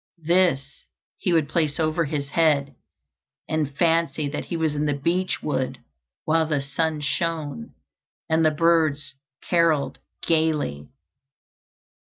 This 0.25 0.87
he 1.19 1.31
would 1.31 1.47
place 1.47 1.79
over 1.79 2.05
his 2.05 2.29
head, 2.29 2.73
and 3.47 3.77
fancy 3.77 4.27
that 4.29 4.45
he 4.45 4.57
was 4.57 4.73
in 4.73 4.85
the 4.87 4.95
beech 4.95 5.43
wood 5.43 5.77
while 6.25 6.47
the 6.47 6.59
sun 6.59 7.01
shone, 7.01 7.75
and 8.27 8.43
the 8.43 8.49
birds 8.49 9.13
carolled 9.47 9.99
gayly. 10.25 10.89